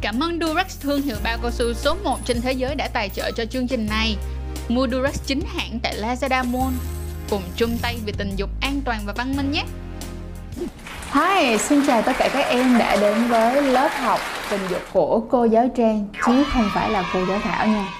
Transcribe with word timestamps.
Cảm 0.00 0.22
ơn 0.22 0.40
Durex 0.40 0.80
thương 0.80 1.02
hiệu 1.02 1.16
bao 1.24 1.38
cao 1.42 1.50
su 1.50 1.74
số 1.74 1.96
1 2.04 2.18
trên 2.24 2.40
thế 2.40 2.52
giới 2.52 2.74
đã 2.74 2.88
tài 2.92 3.08
trợ 3.08 3.30
cho 3.30 3.44
chương 3.44 3.68
trình 3.68 3.86
này. 3.90 4.16
Mua 4.68 4.86
Durex 4.88 5.20
chính 5.26 5.40
hãng 5.56 5.78
tại 5.82 5.96
Lazada 6.00 6.44
Mall. 6.44 6.76
Cùng 7.30 7.42
chung 7.56 7.78
tay 7.82 7.96
vì 8.04 8.12
tình 8.12 8.36
dục 8.36 8.50
an 8.60 8.80
toàn 8.84 9.00
và 9.06 9.12
văn 9.12 9.36
minh 9.36 9.50
nhé. 9.50 9.64
Hi, 11.12 11.58
xin 11.58 11.86
chào 11.86 12.02
tất 12.02 12.12
cả 12.18 12.28
các 12.32 12.46
em 12.48 12.78
đã 12.78 12.96
đến 13.00 13.28
với 13.28 13.62
lớp 13.62 13.88
học 14.00 14.20
tình 14.50 14.60
dục 14.70 14.80
của 14.92 15.20
cô 15.30 15.44
giáo 15.44 15.68
Trang 15.76 16.08
chứ 16.26 16.44
không 16.52 16.70
phải 16.74 16.90
là 16.90 17.04
cô 17.12 17.26
giáo 17.26 17.38
Thảo 17.42 17.66
nha. 17.66 17.99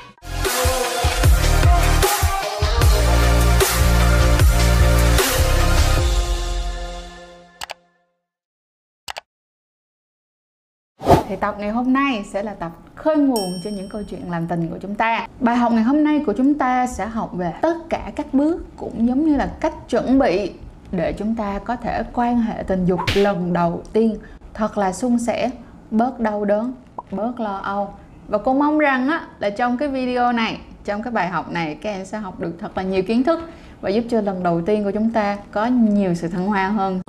Thì 11.31 11.37
tập 11.37 11.57
ngày 11.59 11.71
hôm 11.71 11.93
nay 11.93 12.25
sẽ 12.33 12.43
là 12.43 12.55
tập 12.55 12.73
khơi 12.95 13.17
nguồn 13.17 13.53
cho 13.65 13.71
những 13.71 13.89
câu 13.89 14.03
chuyện 14.11 14.31
làm 14.31 14.47
tình 14.47 14.69
của 14.69 14.79
chúng 14.83 14.95
ta. 14.95 15.27
Bài 15.41 15.57
học 15.57 15.73
ngày 15.73 15.83
hôm 15.83 16.05
nay 16.05 16.23
của 16.27 16.33
chúng 16.33 16.55
ta 16.55 16.87
sẽ 16.87 17.07
học 17.07 17.31
về 17.33 17.53
tất 17.63 17.77
cả 17.89 18.13
các 18.17 18.35
bước 18.35 18.65
cũng 18.77 19.09
giống 19.09 19.27
như 19.27 19.37
là 19.37 19.51
cách 19.61 19.73
chuẩn 19.89 20.19
bị 20.19 20.53
để 20.93 21.13
chúng 21.13 21.35
ta 21.35 21.59
có 21.65 21.77
thể 21.77 22.03
quan 22.13 22.41
hệ 22.41 22.63
tình 22.63 22.87
dục 22.87 23.01
lần 23.15 23.53
đầu 23.53 23.83
tiên 23.93 24.17
thật 24.55 24.79
là 24.79 24.93
suôn 24.93 25.19
sẻ, 25.19 25.51
bớt 25.91 26.21
đau 26.21 26.45
đớn, 26.45 26.73
bớt 27.11 27.41
lo 27.41 27.57
âu. 27.57 27.95
Và 28.29 28.39
cô 28.39 28.55
mong 28.55 28.79
rằng 28.79 29.09
á 29.09 29.27
là 29.39 29.51
trong 29.51 29.77
cái 29.77 29.89
video 29.89 30.33
này, 30.33 30.59
trong 30.85 31.03
cái 31.03 31.13
bài 31.13 31.29
học 31.29 31.53
này 31.53 31.75
các 31.75 31.91
em 31.91 32.05
sẽ 32.05 32.19
học 32.19 32.41
được 32.41 32.53
thật 32.61 32.77
là 32.77 32.83
nhiều 32.83 33.03
kiến 33.03 33.25
thức 33.25 33.41
và 33.81 33.91
giúp 33.91 34.05
cho 34.11 34.21
lần 34.21 34.43
đầu 34.43 34.61
tiên 34.67 34.85
của 34.85 34.91
chúng 34.91 35.11
ta 35.11 35.37
có 35.51 35.67
nhiều 35.67 36.15
sự 36.15 36.29
thăng 36.29 36.47
hoa 36.47 36.69
hơn. 36.69 37.01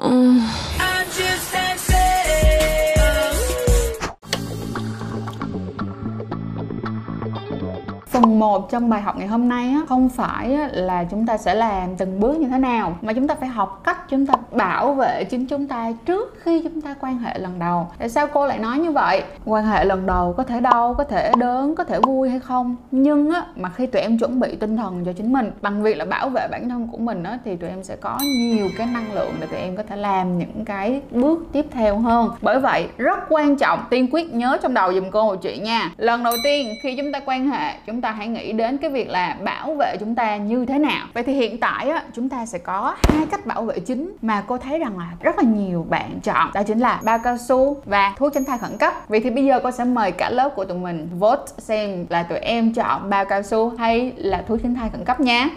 1 8.42 8.70
trong 8.70 8.90
bài 8.90 9.02
học 9.02 9.18
ngày 9.18 9.28
hôm 9.28 9.50
nay 9.50 9.70
á, 9.70 9.82
không 9.90 10.10
phải 10.10 10.58
là 10.72 11.04
chúng 11.04 11.26
ta 11.26 11.38
sẽ 11.38 11.54
làm 11.54 11.96
từng 11.96 12.20
bước 12.20 12.40
như 12.40 12.48
thế 12.48 12.58
nào 12.58 12.98
mà 13.02 13.14
chúng 13.14 13.28
ta 13.28 13.36
phải 13.36 13.50
học 13.50 13.82
cách 13.84 14.10
chúng 14.10 14.26
ta 14.26 14.34
bảo 14.52 14.94
vệ 14.94 15.24
chính 15.24 15.46
chúng 15.46 15.68
ta 15.68 15.92
trước 16.06 16.38
khi 16.44 16.64
chúng 16.64 16.82
ta 16.82 16.96
quan 17.00 17.18
hệ 17.18 17.40
lần 17.40 17.60
đầu. 17.60 17.88
Tại 18.00 18.10
sao 18.10 18.28
cô 18.28 18.48
lại 18.48 18.60
nói 18.60 18.80
như 18.80 18.92
vậy? 18.92 19.24
Quan 19.46 19.66
hệ 19.66 19.86
lần 19.86 20.06
đầu 20.06 20.34
có 20.38 20.44
thể 20.44 20.60
đau 20.60 20.94
có 20.94 21.04
thể 21.04 21.32
đớn 21.38 21.76
có 21.76 21.84
thể 21.84 22.00
vui 22.04 22.30
hay 22.30 22.40
không? 22.40 22.76
Nhưng 22.92 23.32
á 23.32 23.46
mà 23.56 23.70
khi 23.70 23.86
tụi 23.86 24.02
em 24.02 24.18
chuẩn 24.18 24.40
bị 24.40 24.56
tinh 24.56 24.78
thần 24.78 25.06
cho 25.06 25.14
chính 25.14 25.34
mình 25.34 25.52
bằng 25.62 25.84
việc 25.84 25.98
là 25.98 26.06
bảo 26.06 26.30
vệ 26.30 26.48
bản 26.52 26.70
thân 26.70 26.88
của 26.92 26.98
mình 26.98 27.24
á 27.24 27.40
thì 27.46 27.56
tụi 27.56 27.70
em 27.70 27.84
sẽ 27.84 27.96
có 27.96 28.18
nhiều 28.22 28.68
cái 28.78 28.88
năng 28.94 29.14
lượng 29.14 29.34
để 29.40 29.48
tụi 29.48 29.60
em 29.60 29.76
có 29.76 29.84
thể 29.84 29.96
làm 29.96 30.40
những 30.40 30.66
cái 30.66 31.02
bước 31.12 31.40
tiếp 31.52 31.66
theo 31.72 31.98
hơn. 31.98 32.30
Bởi 32.42 32.60
vậy 32.60 32.88
rất 32.98 33.20
quan 33.30 33.56
trọng 33.56 33.80
tiên 33.90 34.08
quyết 34.12 34.34
nhớ 34.34 34.58
trong 34.62 34.74
đầu 34.74 34.94
dùm 34.94 35.12
cô 35.12 35.26
một 35.26 35.42
chuyện 35.42 35.64
nha. 35.64 35.92
Lần 35.98 36.24
đầu 36.24 36.34
tiên 36.44 36.68
khi 36.84 36.96
chúng 36.96 37.12
ta 37.12 37.20
quan 37.26 37.50
hệ 37.50 37.74
chúng 37.86 38.02
ta 38.02 38.12
hãy 38.12 38.28
nghĩ 38.34 38.52
đến 38.52 38.78
cái 38.78 38.90
việc 38.90 39.10
là 39.10 39.38
bảo 39.44 39.74
vệ 39.74 39.98
chúng 40.00 40.16
ta 40.16 40.38
như 40.38 40.66
thế 40.66 40.80
nào. 40.80 41.08
Vậy 41.14 41.24
thì 41.24 41.34
hiện 41.34 41.58
tại 41.58 41.90
á, 41.90 42.04
chúng 42.14 42.30
ta 42.30 42.46
sẽ 42.46 42.58
có 42.58 42.96
hai 43.04 43.26
cách 43.32 43.46
bảo 43.46 43.64
vệ 43.64 43.80
chính 43.80 44.14
mà 44.22 44.44
cô 44.48 44.58
thấy 44.58 44.80
rằng 44.80 44.98
là 45.00 45.12
rất 45.22 45.38
là 45.38 45.44
nhiều 45.44 45.86
bạn 45.90 46.20
chọn. 46.24 46.50
Đó 46.54 46.64
chính 46.64 46.80
là 46.80 47.00
bao 47.04 47.20
cao 47.24 47.38
su 47.38 47.82
và 47.86 48.14
thuốc 48.18 48.34
tránh 48.34 48.46
thai 48.46 48.58
khẩn 48.58 48.78
cấp. 48.78 48.94
Vậy 49.08 49.20
thì 49.20 49.30
bây 49.30 49.46
giờ 49.46 49.60
cô 49.64 49.72
sẽ 49.72 49.84
mời 49.84 50.12
cả 50.12 50.30
lớp 50.30 50.50
của 50.56 50.66
tụi 50.66 50.78
mình 50.78 51.10
vote 51.20 51.52
xem 51.58 52.06
là 52.10 52.24
tụi 52.24 52.40
em 52.40 52.74
chọn 52.74 53.10
bao 53.10 53.26
cao 53.26 53.44
su 53.44 53.70
hay 53.78 54.14
là 54.16 54.44
thuốc 54.48 54.60
tránh 54.64 54.76
thai 54.76 54.90
khẩn 54.90 55.06
cấp 55.06 55.20
nha. 55.20 55.50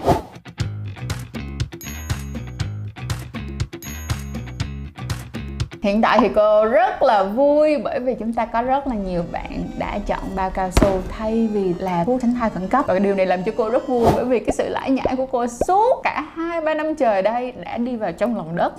Hiện 5.85 6.03
tại 6.03 6.19
thì 6.21 6.29
cô 6.35 6.67
rất 6.67 7.03
là 7.03 7.23
vui 7.23 7.79
bởi 7.85 8.01
vì 8.01 8.15
chúng 8.15 8.33
ta 8.33 8.47
có 8.47 8.63
rất 8.63 8.87
là 8.87 8.95
nhiều 8.95 9.25
bạn 9.33 9.65
đã 9.79 9.99
chọn 10.07 10.21
bao 10.37 10.51
cao 10.51 10.71
su 10.71 11.01
thay 11.09 11.49
vì 11.53 11.75
là 11.79 12.05
thuốc 12.05 12.21
tránh 12.23 12.35
thai 12.35 12.51
khẩn 12.51 12.69
cấp. 12.69 12.85
Và 12.89 12.99
điều 12.99 13.15
này 13.15 13.27
làm 13.27 13.43
cho 13.43 13.53
cô 13.57 13.71
rất 13.71 13.89
vui 13.89 14.07
bởi 14.17 14.25
vì 14.25 14.39
cái 14.39 14.53
sự 14.53 14.69
lãi 14.69 14.91
nhãi 14.91 15.15
của 15.17 15.27
cô 15.27 15.47
suốt 15.47 16.01
cả 16.05 16.25
hai, 16.35 16.61
ba 16.61 16.75
năm 16.75 16.95
trời 16.95 17.23
đây 17.23 17.53
đã 17.65 17.79
đi 17.79 17.97
vào 17.97 18.13
trong 18.13 18.37
lòng 18.37 18.57
đất. 18.57 18.73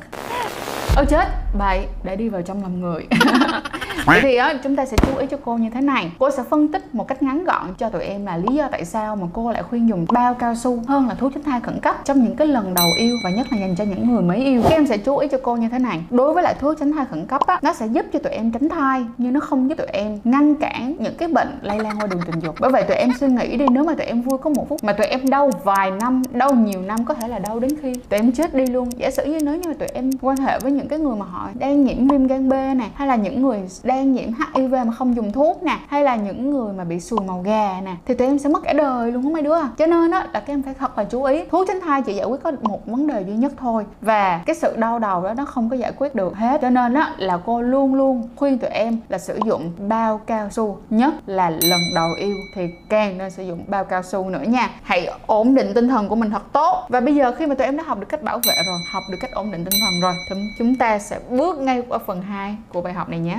Ôi 0.98 1.06
chết 1.10 1.28
bậy 1.60 1.88
đã 2.04 2.16
đi 2.16 2.30
vào 2.30 2.42
trong 2.42 2.62
lòng 2.62 2.82
người. 2.82 3.08
Vậy 4.06 4.20
thì 4.22 4.36
á, 4.36 4.54
chúng 4.64 4.76
ta 4.76 4.86
sẽ 4.86 4.98
chú 4.98 5.18
ý 5.18 5.28
cho 5.28 5.38
cô 5.46 5.58
như 5.58 5.70
thế 5.70 5.82
này. 5.82 6.12
Cô 6.20 6.30
sẽ 6.32 6.44
phân 6.50 6.72
tích 6.72 6.96
một 6.96 7.08
cách 7.08 7.24
ngắn 7.24 7.44
gọn 7.44 7.74
cho 7.78 7.90
tụi 7.90 8.04
em 8.04 8.26
là 8.26 8.38
lý 8.38 8.56
do 8.56 8.68
tại 8.72 8.86
sao 8.86 9.16
mà 9.16 9.28
cô 9.34 9.52
lại 9.52 9.64
khuyên 9.64 9.90
dùng 9.90 10.06
bao 10.10 10.34
cao 10.34 10.56
su 10.56 10.80
hơn 10.88 11.08
là 11.08 11.14
thuốc 11.14 11.32
tránh 11.34 11.44
thai 11.44 11.60
khẩn 11.60 11.80
cấp 11.80 11.96
trong 12.04 12.24
những 12.24 12.36
cái 12.36 12.48
lần 12.48 12.74
đầu 12.74 12.86
yêu 13.00 13.16
và 13.24 13.30
nhất 13.30 13.48
là 13.52 13.58
dành 13.58 13.76
cho 13.78 13.84
những 13.84 14.12
người 14.12 14.22
mới 14.22 14.38
yêu. 14.38 14.62
Các 14.64 14.72
em 14.72 14.88
sẽ 14.88 14.98
chú 14.98 15.18
ý 15.18 15.28
cho 15.28 15.38
cô 15.44 15.56
như 15.56 15.70
thế 15.70 15.80
này. 15.80 16.02
Đối 16.10 16.34
với 16.34 16.44
lại 16.44 16.56
thuốc 16.60 16.80
tránh 16.80 16.92
thai 16.92 17.06
khẩn 17.06 17.26
cấp 17.26 17.42
á, 17.48 17.60
nó 17.62 17.74
sẽ 17.74 17.88
giúp 17.88 18.06
cho 18.14 18.20
tụi 18.20 18.34
em 18.34 18.52
tránh 18.52 18.70
thai 18.70 19.06
nhưng 19.18 19.34
nó 19.34 19.40
không 19.40 19.70
giúp 19.70 19.78
tụi 19.78 19.88
em 19.88 20.20
ngăn 20.24 20.56
cản 20.56 20.96
những 21.00 21.16
cái 21.18 21.28
bệnh 21.28 21.60
lây 21.62 21.80
lan 21.80 22.00
qua 22.00 22.08
đường 22.08 22.22
tình 22.26 22.40
dục. 22.40 22.56
Bởi 22.60 22.72
vậy 22.72 22.84
tụi 22.84 22.98
em 22.98 23.10
suy 23.20 23.28
nghĩ 23.28 23.58
đi 23.58 23.66
nếu 23.72 23.84
mà 23.84 23.94
tụi 23.94 24.06
em 24.06 24.22
vui 24.22 24.38
có 24.38 24.50
một 24.50 24.70
phút 24.70 24.84
mà 24.84 24.94
tụi 24.94 25.08
em 25.08 25.30
đau 25.30 25.52
vài 25.64 25.92
năm, 25.92 26.22
đau 26.32 26.52
nhiều 26.54 26.82
năm 26.82 27.06
có 27.06 27.14
thể 27.14 27.28
là 27.28 27.40
đau 27.40 27.60
đến 27.60 27.72
khi 27.82 27.94
tụi 28.10 28.20
em 28.20 28.32
chết 28.32 28.56
đi 28.56 28.66
luôn. 28.66 28.90
Giả 28.98 29.12
sử 29.12 29.26
như 29.26 29.38
nếu 29.44 29.56
như 29.56 29.68
mà 29.68 29.74
tụi 29.80 29.88
em 29.88 30.12
quan 30.22 30.38
hệ 30.38 30.60
với 30.60 30.72
những 30.72 30.88
cái 30.88 31.00
người 31.00 31.16
mà 31.16 31.26
họ 31.26 31.50
đang 31.60 31.84
nhiễm 31.84 32.08
viêm 32.08 32.28
gan 32.28 32.50
B 32.50 32.54
này 32.54 32.90
hay 32.96 33.08
là 33.08 33.16
những 33.16 33.42
người 33.42 33.60
đang 33.84 33.95
nhiễm 34.04 34.30
HIV 34.54 34.74
mà 34.74 34.94
không 34.98 35.16
dùng 35.16 35.32
thuốc 35.32 35.64
nè, 35.64 35.78
hay 35.88 36.04
là 36.04 36.16
những 36.16 36.50
người 36.50 36.74
mà 36.74 36.84
bị 36.84 37.00
sùi 37.00 37.20
màu 37.20 37.42
gà 37.42 37.82
nè, 37.86 37.96
thì 38.06 38.14
tụi 38.14 38.28
em 38.28 38.40
sẽ 38.40 38.50
mất 38.50 38.64
cả 38.64 38.74
đời 38.74 39.12
luôn 39.12 39.24
không 39.24 39.34
mấy 39.34 39.42
đứa 39.42 39.56
à. 39.56 39.70
cho 39.78 39.86
nên 39.86 40.12
á, 40.12 40.28
là 40.34 40.40
các 40.40 40.54
em 40.54 40.64
phải 40.64 40.74
thật 40.74 40.98
là 40.98 41.04
chú 41.04 41.24
ý, 41.24 41.44
thuốc 41.52 41.68
tránh 41.68 41.80
thai 41.82 42.02
chỉ 42.02 42.14
giải 42.14 42.26
quyết 42.26 42.44
có 42.44 42.52
một 42.62 42.88
vấn 42.88 43.08
đề 43.08 43.24
duy 43.28 43.34
nhất 43.34 43.54
thôi, 43.58 43.86
và 44.02 44.42
cái 44.46 44.56
sự 44.56 44.76
đau 44.78 45.00
đầu 45.00 45.24
đó 45.24 45.34
nó 45.34 45.46
không 45.46 45.70
có 45.70 45.76
giải 45.76 45.92
quyết 45.98 46.16
được 46.16 46.36
hết. 46.36 46.62
Cho 46.62 46.70
nên 46.70 46.94
á, 46.94 47.14
là 47.18 47.38
cô 47.46 47.62
luôn 47.62 47.96
luôn 47.96 48.30
khuyên 48.36 48.58
tụi 48.58 48.70
em 48.70 48.98
là 49.10 49.18
sử 49.18 49.40
dụng 49.46 49.72
bao 49.88 50.18
cao 50.18 50.50
su, 50.50 50.78
nhất 50.90 51.14
là 51.26 51.50
lần 51.50 51.80
đầu 51.96 52.10
yêu 52.20 52.36
thì 52.56 52.68
càng 52.90 53.18
nên 53.18 53.32
sử 53.32 53.44
dụng 53.44 53.64
bao 53.68 53.86
cao 53.86 54.04
su 54.04 54.30
nữa 54.30 54.44
nha. 54.48 54.70
Hãy 54.84 55.10
ổn 55.28 55.56
định 55.56 55.74
tinh 55.76 55.88
thần 55.88 56.10
của 56.10 56.16
mình 56.16 56.32
thật 56.32 56.54
tốt. 56.54 56.86
Và 56.90 57.00
bây 57.00 57.16
giờ 57.16 57.32
khi 57.32 57.46
mà 57.46 57.56
tụi 57.56 57.66
em 57.66 57.78
đã 57.78 57.84
học 57.88 58.00
được 58.00 58.08
cách 58.10 58.24
bảo 58.24 58.38
vệ 58.38 58.54
rồi, 58.68 58.80
học 58.94 59.04
được 59.12 59.18
cách 59.22 59.32
ổn 59.34 59.52
định 59.52 59.66
tinh 59.66 59.80
thần 59.82 60.02
rồi, 60.02 60.14
thì 60.30 60.36
chúng 60.58 60.76
ta 60.76 61.00
sẽ 61.00 61.20
bước 61.30 61.60
ngay 61.60 61.84
qua 61.90 61.98
phần 61.98 62.22
2 62.22 62.56
của 62.74 62.82
bài 62.82 62.94
học 62.94 63.10
này 63.10 63.20
nhé 63.20 63.38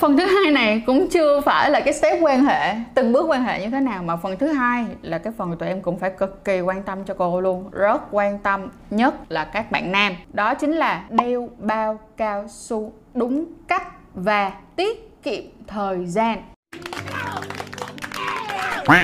phần 0.00 0.16
thứ 0.16 0.26
hai 0.26 0.50
này 0.52 0.82
cũng 0.86 1.08
chưa 1.08 1.40
phải 1.40 1.70
là 1.70 1.80
cái 1.80 1.94
step 1.94 2.18
quan 2.20 2.44
hệ, 2.44 2.74
từng 2.94 3.12
bước 3.12 3.26
quan 3.28 3.44
hệ 3.44 3.60
như 3.60 3.70
thế 3.70 3.80
nào, 3.80 4.02
mà 4.02 4.16
phần 4.16 4.36
thứ 4.38 4.52
hai 4.52 4.86
là 5.02 5.18
cái 5.18 5.32
phần 5.38 5.56
tụi 5.58 5.68
em 5.68 5.82
cũng 5.82 5.98
phải 5.98 6.10
cực 6.10 6.44
kỳ 6.44 6.60
quan 6.60 6.82
tâm 6.82 7.04
cho 7.04 7.14
cô 7.18 7.40
luôn. 7.40 7.70
Rất 7.70 8.02
quan 8.10 8.38
tâm 8.38 8.68
nhất 8.90 9.14
là 9.28 9.44
các 9.44 9.72
bạn 9.72 9.92
nam. 9.92 10.12
Đó 10.32 10.54
chính 10.54 10.72
là 10.72 11.04
đeo, 11.10 11.48
bao, 11.58 11.98
cao, 12.16 12.44
su, 12.48 12.92
đúng 13.14 13.44
cách 13.68 13.88
và 14.14 14.52
tiết 14.76 15.22
kiệm 15.22 15.44
thời 15.66 16.06
gian 16.06 16.51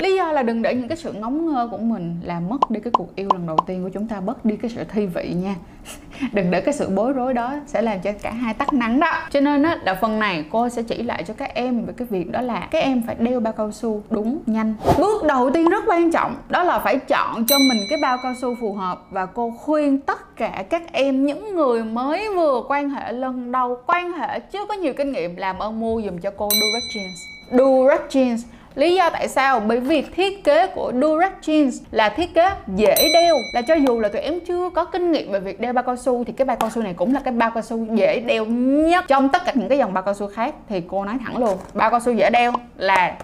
lý 0.01 0.17
do 0.17 0.33
là 0.33 0.43
đừng 0.43 0.63
để 0.63 0.75
những 0.75 0.89
cái 0.89 0.97
sự 0.97 1.13
ngóng 1.13 1.47
ngơ 1.47 1.69
của 1.71 1.79
mình 1.79 2.17
làm 2.25 2.49
mất 2.49 2.71
đi 2.71 2.81
cái 2.81 2.91
cuộc 2.91 3.17
yêu 3.17 3.29
lần 3.33 3.47
đầu 3.47 3.57
tiên 3.67 3.83
của 3.83 3.89
chúng 3.89 4.09
ta 4.09 4.21
mất 4.21 4.45
đi 4.45 4.57
cái 4.57 4.71
sự 4.71 4.85
thi 4.93 5.07
vị 5.07 5.35
nha. 5.43 5.55
Đừng 6.33 6.51
để 6.51 6.61
cái 6.61 6.75
sự 6.75 6.89
bối 6.89 7.13
rối 7.13 7.35
đó 7.35 7.55
sẽ 7.67 7.83
làm 7.83 8.01
cho 8.01 8.13
cả 8.23 8.31
hai 8.31 8.55
tắt 8.55 8.73
nắng 8.73 9.01
đó. 9.01 9.13
Cho 9.31 9.41
nên 9.41 9.63
á 9.63 9.79
là 9.83 9.95
phần 9.95 10.19
này 10.19 10.45
cô 10.51 10.69
sẽ 10.69 10.83
chỉ 10.83 11.03
lại 11.03 11.23
cho 11.23 11.35
các 11.35 11.55
em 11.55 11.87
về 11.87 11.93
cái 11.97 12.07
việc 12.11 12.31
đó 12.31 12.41
là 12.41 12.69
các 12.71 12.79
em 12.79 13.03
phải 13.07 13.17
đeo 13.19 13.41
bao 13.41 13.53
cao 13.53 13.73
su 13.73 14.03
đúng, 14.11 14.39
nhanh. 14.47 14.75
Bước 14.99 15.25
đầu 15.25 15.51
tiên 15.51 15.69
rất 15.69 15.85
quan 15.87 16.13
trọng, 16.13 16.35
đó 16.49 16.63
là 16.63 16.79
phải 16.79 16.99
chọn 16.99 17.47
cho 17.47 17.59
mình 17.59 17.79
cái 17.91 17.99
bao 18.03 18.19
cao 18.23 18.33
su 18.43 18.55
phù 18.61 18.75
hợp 18.75 19.07
và 19.11 19.27
cô 19.27 19.53
khuyên 19.59 20.01
tất 20.01 20.37
cả 20.37 20.65
các 20.71 20.93
em, 20.93 21.27
những 21.27 21.55
người 21.55 21.85
mới 21.85 22.29
vừa 22.37 22.63
quan 22.69 22.91
hệ 22.91 23.13
lần 23.13 23.53
đầu, 23.53 23.79
quan 23.87 24.13
hệ 24.13 24.41
chưa 24.41 24.67
có 24.69 24.75
nhiều 24.75 24.93
kinh 24.97 25.13
nghiệm, 25.13 25.37
làm 25.37 25.59
ơn 25.59 25.81
mua 25.81 26.03
dùm 26.03 26.19
cho 26.19 26.31
cô 26.37 26.49
Durex 26.51 26.97
Jeans 26.97 27.39
Durex 27.51 28.01
Jeans 28.09 28.39
Lý 28.79 28.95
do 28.95 29.11
tại 29.11 29.29
sao? 29.29 29.61
Bởi 29.61 29.81
vì 29.81 30.03
thiết 30.03 30.45
kế 30.45 30.67
của 30.67 30.93
Durex 30.95 31.33
Jeans 31.43 31.71
là 31.91 32.09
thiết 32.09 32.35
kế 32.35 32.51
dễ 32.77 32.95
đeo 33.13 33.37
Là 33.53 33.63
cho 33.63 33.75
dù 33.75 34.01
là 34.01 34.09
tụi 34.09 34.23
em 34.23 34.41
chưa 34.41 34.71
có 34.75 34.85
kinh 34.85 35.13
nghiệm 35.13 35.33
về 35.33 35.41
việc 35.41 35.61
đeo 35.61 35.73
bao 35.73 35.85
cao 35.85 35.97
su, 35.97 36.25
Thì 36.25 36.33
cái 36.33 36.45
bao 36.45 36.57
cao 36.57 36.71
su 36.71 36.83
này 36.83 36.95
cũng 36.95 37.15
là 37.15 37.21
cái 37.25 37.35
bao 37.35 37.51
cao 37.51 37.63
su 37.63 37.87
dễ 37.95 38.21
đeo 38.21 38.45
nhất 38.47 39.05
Trong 39.09 39.29
tất 39.29 39.45
cả 39.45 39.53
những 39.55 39.69
cái 39.69 39.79
dòng 39.79 39.95
bao 39.95 40.03
cao 40.03 40.15
su 40.15 40.27
khác 40.27 40.55
Thì 40.69 40.83
cô 40.89 41.05
nói 41.05 41.15
thẳng 41.25 41.37
luôn, 41.37 41.59
Bao 41.75 41.91
cao 41.91 42.01
su 42.01 42.13
dễ 42.13 42.31
đeo 42.31 42.53
là 42.77 43.17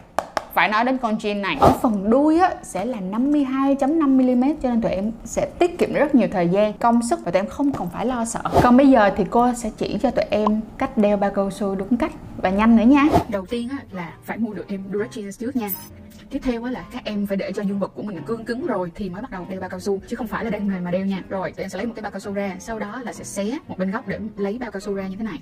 phải 0.55 0.69
nói 0.69 0.85
đến 0.85 0.99
con 0.99 1.17
jean 1.17 1.41
này. 1.41 1.57
Ở 1.61 1.73
phần 1.83 2.11
đuôi 2.11 2.39
á 2.39 2.55
sẽ 2.63 2.85
là 2.85 2.99
52.5mm 3.11 4.55
cho 4.63 4.69
nên 4.69 4.81
tụi 4.81 4.93
em 4.93 5.13
sẽ 5.25 5.49
tiết 5.59 5.79
kiệm 5.79 5.93
rất 5.93 6.15
nhiều 6.15 6.29
thời 6.33 6.49
gian 6.49 6.73
công 6.73 7.03
sức 7.03 7.21
và 7.25 7.31
tụi 7.31 7.41
em 7.41 7.47
không 7.47 7.73
còn 7.73 7.91
phải 7.91 8.07
lo 8.07 8.25
sợ. 8.25 8.41
Còn 8.63 8.77
bây 8.77 8.89
giờ 8.89 9.11
thì 9.17 9.25
cô 9.31 9.53
sẽ 9.55 9.71
chỉ 9.77 9.99
cho 10.03 10.11
tụi 10.11 10.25
em 10.31 10.61
cách 10.79 10.99
đeo 10.99 11.17
bao 11.17 11.31
cao 11.31 11.51
su 11.51 11.75
đúng 11.75 11.97
cách 11.97 12.13
và 12.37 12.51
nhanh 12.51 12.77
nữa 12.77 12.83
nha. 12.83 13.05
Đầu 13.29 13.47
tiên 13.47 13.69
á 13.69 13.79
là 13.91 14.13
phải 14.25 14.39
mua 14.39 14.55
được 14.55 14.69
em 14.69 14.85
Durex 14.93 15.11
jeans 15.11 15.31
trước 15.31 15.57
nha. 15.57 15.71
Tiếp 16.31 16.41
theo 16.43 16.65
á 16.65 16.71
là 16.71 16.85
các 16.93 17.05
em 17.05 17.27
phải 17.27 17.37
để 17.37 17.53
cho 17.53 17.63
dương 17.63 17.79
vật 17.79 17.93
của 17.95 18.03
mình 18.03 18.23
cương 18.27 18.45
cứng 18.45 18.67
rồi 18.67 18.93
thì 18.95 19.11
mới 19.11 19.23
bắt 19.23 19.31
đầu 19.31 19.47
đeo 19.51 19.61
bao 19.61 19.71
cao 19.71 19.81
su 19.81 20.01
chứ 20.09 20.17
không 20.17 20.27
phải 20.27 20.45
là 20.45 20.51
đang 20.51 20.69
mềm 20.69 20.85
mà 20.85 20.91
đeo 20.91 21.07
nha. 21.07 21.23
Rồi 21.29 21.53
tụi 21.53 21.65
em 21.65 21.71
sẽ 21.71 21.79
lấy 21.79 21.87
một 21.87 21.93
cái 21.97 22.03
bao 22.03 22.11
cao 22.11 22.21
su 22.21 22.33
ra 22.33 22.57
sau 22.59 22.79
đó 22.79 23.03
là 23.05 23.13
sẽ 23.13 23.25
xé 23.25 23.59
một 23.69 23.79
bên 23.79 23.91
góc 23.91 24.09
để 24.09 24.19
lấy 24.37 24.59
bao 24.59 24.71
cao 24.71 24.81
su 24.81 24.95
ra 24.95 25.09
như 25.09 25.17
thế 25.17 25.25
này 25.25 25.39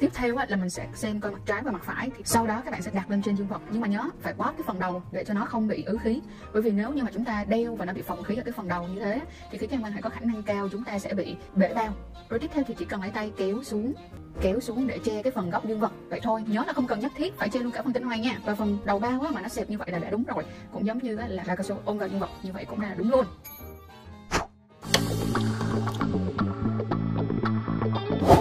tiếp 0.00 0.10
theo 0.14 0.36
là 0.48 0.56
mình 0.56 0.70
sẽ 0.70 0.86
xem 0.94 1.20
coi 1.20 1.32
mặt 1.32 1.40
trái 1.46 1.62
và 1.62 1.70
mặt 1.70 1.82
phải. 1.84 2.10
Thì 2.16 2.22
sau 2.24 2.46
đó 2.46 2.62
các 2.64 2.70
bạn 2.70 2.82
sẽ 2.82 2.90
đặt 2.94 3.10
lên 3.10 3.22
trên 3.22 3.36
dương 3.36 3.46
vật. 3.46 3.62
Nhưng 3.70 3.80
mà 3.80 3.88
nhớ, 3.88 4.10
phải 4.22 4.34
bóp 4.34 4.52
cái 4.58 4.64
phần 4.66 4.78
đầu 4.78 5.02
để 5.12 5.24
cho 5.24 5.34
nó 5.34 5.44
không 5.44 5.68
bị 5.68 5.82
ứ 5.82 5.98
khí. 6.02 6.20
Bởi 6.52 6.62
vì 6.62 6.70
nếu 6.70 6.92
như 6.92 7.02
mà 7.02 7.10
chúng 7.14 7.24
ta 7.24 7.44
đeo 7.44 7.76
và 7.76 7.84
nó 7.84 7.92
bị 7.92 8.02
phòng 8.02 8.22
khí 8.22 8.36
ở 8.36 8.42
cái 8.42 8.52
phần 8.52 8.68
đầu 8.68 8.88
như 8.88 9.00
thế, 9.00 9.20
thì 9.50 9.58
cái 9.58 9.68
trang 9.68 9.84
quan 9.84 9.92
hệ 9.92 10.00
có 10.02 10.10
khả 10.10 10.20
năng 10.20 10.42
cao 10.42 10.68
chúng 10.72 10.84
ta 10.84 10.98
sẽ 10.98 11.14
bị 11.14 11.36
bể 11.54 11.74
bao. 11.74 11.94
Rồi 12.28 12.40
tiếp 12.40 12.50
theo 12.54 12.64
thì 12.68 12.74
chỉ 12.78 12.84
cần 12.84 13.00
lấy 13.00 13.10
tay 13.10 13.32
kéo 13.36 13.62
xuống 13.62 13.92
kéo 14.40 14.60
xuống 14.60 14.86
để 14.86 14.98
che 15.04 15.22
cái 15.22 15.32
phần 15.32 15.50
góc 15.50 15.66
dương 15.66 15.80
vật. 15.80 15.92
Vậy 16.08 16.20
thôi, 16.22 16.44
nhớ 16.46 16.64
là 16.66 16.72
không 16.72 16.86
cần 16.86 17.00
nhất 17.00 17.12
thiết 17.16 17.38
phải 17.38 17.48
che 17.48 17.60
luôn 17.60 17.72
cả 17.72 17.82
phần 17.82 17.92
tinh 17.92 18.02
hoa 18.02 18.16
nha. 18.16 18.38
Và 18.44 18.54
phần 18.54 18.78
đầu 18.84 18.98
bao 18.98 19.20
á, 19.20 19.30
mà 19.30 19.40
nó 19.40 19.48
xẹp 19.48 19.70
như 19.70 19.78
vậy 19.78 19.90
là 19.90 19.98
đã 19.98 20.10
đúng 20.10 20.24
rồi. 20.24 20.44
Cũng 20.72 20.86
giống 20.86 20.98
như 20.98 21.16
là 21.16 21.28
là 21.28 21.44
cao 21.44 21.62
su 21.62 21.76
ôm 21.84 21.98
vào 21.98 22.08
dương 22.08 22.20
vật. 22.20 22.30
Như 22.42 22.52
vậy 22.52 22.64
cũng 22.64 22.80
là 22.80 22.94
đúng 22.94 23.10
luôn. 23.10 23.26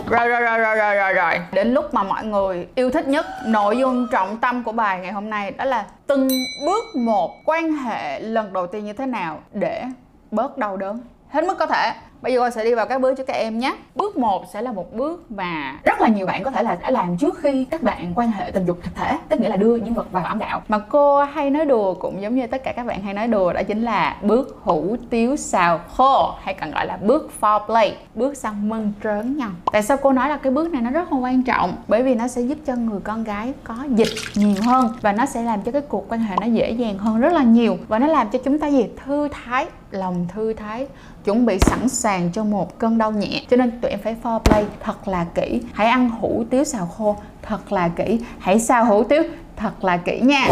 Rồi 0.09 0.27
rồi 0.27 0.41
rồi 0.41 0.57
rồi 0.57 0.75
rồi 0.75 0.95
rồi 0.95 1.13
rồi. 1.13 1.33
Đến 1.51 1.73
lúc 1.73 1.93
mà 1.93 2.03
mọi 2.03 2.25
người 2.25 2.67
yêu 2.75 2.91
thích 2.91 3.07
nhất, 3.07 3.25
Nội 3.45 3.77
dung 3.77 4.07
trọng 4.11 4.37
tâm 4.37 4.63
của 4.63 4.71
bài 4.71 4.99
ngày 4.99 5.11
hôm 5.11 5.29
nay 5.29 5.51
Đó 5.51 5.65
là 5.65 5.85
từng 6.07 6.27
bước 6.65 6.95
một 6.95 7.41
quan 7.45 7.71
hệ 7.71 8.19
lần 8.19 8.53
đầu 8.53 8.67
tiên 8.67 8.85
như 8.85 8.93
thế 8.93 9.05
nào 9.05 9.39
Để 9.53 9.83
bớt 10.31 10.57
đau 10.57 10.77
đớn. 10.77 11.01
Hết 11.29 11.43
mức 11.43 11.57
có 11.59 11.65
thể. 11.65 11.93
Bây 12.25 12.33
giờ 12.33 12.39
con 12.39 12.51
sẽ 12.51 12.63
đi 12.63 12.74
vào 12.74 12.86
các 12.86 13.01
bước 13.01 13.13
cho 13.18 13.24
các 13.24 13.33
em 13.33 13.60
nhé. 13.60 13.75
Bước 13.95 14.18
1 14.18 14.45
sẽ 14.54 14.62
là 14.62 14.72
một 14.72 14.94
bước 14.94 15.31
mà 15.31 15.80
rất 15.83 16.01
là 16.01 16.07
nhiều 16.07 16.25
bạn 16.25 16.44
có 16.44 16.51
thể 16.51 16.63
là 16.63 16.77
đã 16.81 16.92
làm 16.92 17.18
trước 17.18 17.39
khi 17.39 17.66
các 17.66 17.83
bạn 17.83 18.13
quan 18.16 18.31
hệ 18.31 18.51
tình 18.51 18.66
dục 18.66 18.77
thực 18.83 18.95
thể, 18.95 19.18
Tức 19.30 19.39
nghĩa 19.39 19.50
là 19.50 19.56
đưa 19.56 19.75
những 19.75 19.94
vật 19.94 20.12
vào 20.12 20.25
âm 20.25 20.39
đạo. 20.39 20.62
Mà 20.68 20.80
cô 20.80 21.24
hay 21.24 21.50
nói 21.50 21.66
đùa, 21.66 21.94
cũng 21.94 22.22
giống 22.22 22.36
như 22.36 22.48
tất 22.48 22.63
cả 22.63 22.72
các 22.72 22.86
bạn 22.86 23.01
hay 23.01 23.13
nói 23.13 23.27
đùa, 23.27 23.54
Đó 23.54 23.62
chính 23.68 23.81
là 23.81 24.18
bước 24.22 24.57
hủ 24.63 24.95
tiếu 25.10 25.36
xào 25.36 25.80
khô, 25.95 26.31
Hay 26.44 26.54
còn 26.54 26.72
gọi 26.72 26.86
là 26.86 26.98
bước 26.98 27.31
foreplay, 27.42 27.92
Bước 28.16 28.38
sang 28.38 28.69
mân 28.69 28.94
trớn 29.04 29.38
nhau. 29.38 29.50
Tại 29.72 29.83
sao 29.83 29.98
cô 29.98 30.12
nói 30.12 30.30
là 30.30 30.38
cái 30.38 30.51
bước 30.51 30.74
này 30.74 30.81
nó 30.81 30.89
rất 30.89 31.12
là 31.12 31.18
quan 31.18 31.44
trọng? 31.44 31.75
Bởi 31.88 32.04
vì 32.04 32.16
nó 32.16 32.27
sẽ 32.27 32.42
giúp 32.42 32.57
cho 32.66 32.75
người 32.75 33.00
con 33.04 33.24
gái 33.24 33.54
có 33.63 33.75
dịch 33.89 34.13
nhiều 34.36 34.56
hơn 34.66 34.88
Và 35.01 35.12
nó 35.12 35.25
sẽ 35.25 35.44
làm 35.44 35.62
cho 35.62 35.72
cái 35.72 35.81
cuộc 35.81 36.06
quan 36.10 36.19
hệ 36.19 36.36
nó 36.42 36.48
dễ 36.48 36.72
dàng 36.72 36.98
hơn 36.98 37.19
rất 37.19 37.33
là 37.33 37.44
nhiều 37.44 37.77
Và 37.88 38.00
nó 38.00 38.07
làm 38.07 38.30
cho 38.30 38.39
chúng 38.44 38.60
ta 38.60 38.68
gì 38.68 38.86
thư 39.06 39.27
thái 39.31 39.68
lòng 39.95 40.27
thư 40.33 40.53
thái 40.53 40.88
chuẩn 41.24 41.45
bị 41.45 41.59
sẵn 41.59 41.89
sàng 41.89 42.31
cho 42.33 42.44
một 42.44 42.80
cơn 42.80 42.97
đau 42.97 43.12
nhẹ. 43.12 43.42
Cho 43.50 43.57
nên 43.57 43.81
tụi 43.81 43.92
em 43.92 44.00
phải 44.03 44.15
foreplay 44.24 44.63
thật 44.83 45.07
là 45.07 45.25
kỹ. 45.36 45.62
Hãy 45.74 45.88
ăn 45.88 46.09
hủ 46.09 46.44
tiếu 46.50 46.63
xào 46.63 46.86
khô 46.86 47.18
thật 47.42 47.71
là 47.71 47.88
kỹ. 47.88 48.19
Hãy 48.39 48.59
xào 48.59 48.86
hủ 48.86 49.03
tiếu 49.03 49.24
thật 49.56 49.83
là 49.83 49.97
kỹ 49.97 50.19
nha. 50.19 50.47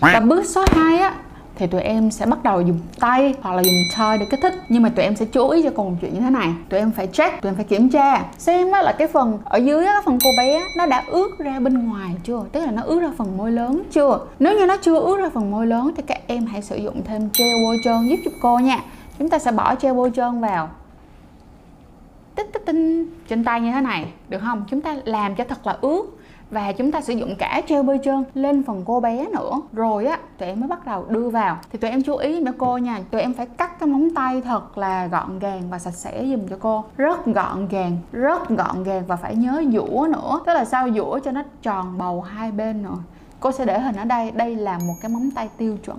Và 0.00 0.20
bước 0.20 0.46
số 0.46 0.64
2 0.70 0.98
á 0.98 1.14
thì 1.62 1.68
tụi 1.68 1.80
em 1.80 2.10
sẽ 2.10 2.26
bắt 2.26 2.42
đầu 2.42 2.60
dùng 2.60 2.78
tay 3.00 3.34
hoặc 3.42 3.54
là 3.54 3.62
dùng 3.62 3.74
toy 3.96 4.18
để 4.18 4.26
kích 4.30 4.40
thích. 4.42 4.54
Nhưng 4.68 4.82
mà 4.82 4.88
tụi 4.88 5.04
em 5.04 5.16
sẽ 5.16 5.24
chú 5.24 5.48
ý 5.48 5.62
cho 5.62 5.70
cùng 5.70 5.90
một 5.90 5.96
chuyện 6.00 6.14
như 6.14 6.20
thế 6.20 6.30
này. 6.30 6.48
Tụi 6.68 6.80
em 6.80 6.90
phải 6.90 7.06
check, 7.06 7.42
tụi 7.42 7.50
em 7.50 7.56
phải 7.56 7.64
kiểm 7.64 7.88
tra, 7.88 8.24
xem 8.38 8.72
á 8.72 8.82
là 8.82 8.92
cái 8.92 9.08
phần 9.08 9.38
ở 9.44 9.58
dưới 9.58 9.86
á, 9.86 9.92
cái 9.92 10.02
phần 10.04 10.18
cô 10.24 10.30
bé 10.38 10.62
nó 10.76 10.86
đã 10.86 11.04
ướt 11.06 11.30
ra 11.38 11.60
bên 11.60 11.88
ngoài 11.88 12.16
chưa? 12.24 12.44
Tức 12.52 12.60
là 12.60 12.70
nó 12.70 12.82
ướt 12.82 13.00
ra 13.00 13.10
phần 13.18 13.36
môi 13.36 13.52
lớn 13.52 13.82
chưa? 13.90 14.20
Nếu 14.38 14.58
như 14.58 14.66
nó 14.66 14.76
chưa 14.76 15.00
ướt 15.00 15.16
ra 15.16 15.28
phần 15.34 15.50
môi 15.50 15.66
lớn 15.66 15.92
thì 15.96 16.02
các 16.06 16.20
em 16.26 16.46
hãy 16.46 16.62
sử 16.62 16.76
dụng 16.76 17.02
thêm 17.04 17.28
gel 17.38 17.64
bôi 17.64 17.76
trơn 17.84 18.08
giúp 18.08 18.16
giúp 18.24 18.32
cô 18.42 18.58
nha. 18.58 18.78
Chúng 19.18 19.28
ta 19.28 19.38
sẽ 19.38 19.52
bỏ 19.52 19.74
gel 19.80 19.94
bôi 19.94 20.10
trơn 20.16 20.40
vào. 20.40 20.68
Tích 22.34 22.52
tích, 22.52 22.66
tinh 22.66 23.06
trên 23.28 23.44
tay 23.44 23.60
như 23.60 23.72
thế 23.72 23.80
này, 23.80 24.06
được 24.28 24.38
không? 24.38 24.64
Chúng 24.70 24.80
ta 24.80 24.96
làm 25.04 25.34
cho 25.34 25.44
thật 25.48 25.66
là 25.66 25.76
ướt 25.80 26.02
và 26.52 26.72
chúng 26.72 26.92
ta 26.92 27.00
sử 27.00 27.12
dụng 27.12 27.34
cả 27.38 27.62
treo 27.66 27.82
bôi 27.82 27.98
trơn 28.04 28.24
lên 28.34 28.62
phần 28.62 28.82
cô 28.86 29.00
bé 29.00 29.26
nữa. 29.32 29.60
Rồi 29.72 30.06
á, 30.06 30.18
tụi 30.38 30.48
em 30.48 30.60
mới 30.60 30.68
bắt 30.68 30.86
đầu 30.86 31.04
đưa 31.08 31.28
vào. 31.28 31.58
Thì 31.72 31.78
tụi 31.78 31.90
em 31.90 32.02
chú 32.02 32.16
ý 32.16 32.40
nữa 32.40 32.52
cô 32.58 32.78
nha, 32.78 33.00
tụi 33.10 33.20
em 33.20 33.34
phải 33.34 33.46
cắt 33.46 33.80
cái 33.80 33.88
móng 33.88 34.08
tay 34.14 34.40
thật 34.40 34.78
là 34.78 35.06
gọn 35.06 35.38
gàng 35.38 35.62
và 35.70 35.78
sạch 35.78 35.94
sẽ 35.94 36.26
dùm 36.26 36.48
cho 36.48 36.56
cô. 36.60 36.84
Rất 36.96 37.26
gọn 37.26 37.68
gàng, 37.68 37.96
rất 38.12 38.48
gọn 38.48 38.84
gàng 38.84 39.02
và 39.06 39.16
phải 39.16 39.36
nhớ 39.36 39.62
dũa 39.72 40.06
nữa. 40.10 40.40
Tức 40.46 40.52
là 40.52 40.64
sao 40.64 40.88
dũa 40.90 41.18
cho 41.18 41.30
nó 41.30 41.42
tròn 41.62 41.98
bầu 41.98 42.20
hai 42.20 42.52
bên 42.52 42.82
nữa 42.82 42.96
cô 43.42 43.52
sẽ 43.52 43.64
để 43.64 43.80
hình 43.80 43.96
ở 43.96 44.04
đây 44.04 44.30
đây 44.30 44.56
là 44.56 44.78
một 44.78 44.94
cái 45.00 45.10
móng 45.10 45.30
tay 45.34 45.48
tiêu 45.56 45.76
chuẩn 45.84 45.98